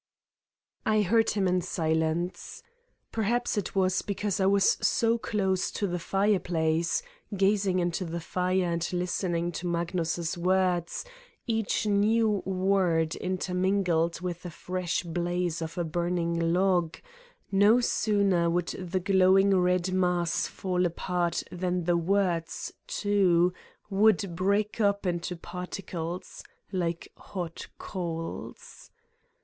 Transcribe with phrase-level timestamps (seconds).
[0.83, 2.63] I heard him in silence.
[3.11, 7.03] Perhaps it was because I was so close to the fireplace,
[7.37, 11.05] gazing into the fire and listening to Magnus's words,
[11.45, 16.97] each new word intermingled with a fresh blaze of a burning log;
[17.51, 23.53] no sooner would the glowing red mass fall apart than the words, too,
[23.91, 26.41] would break up into par ticles,
[26.71, 28.89] like hot coals.